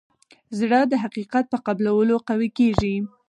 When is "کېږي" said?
2.57-2.95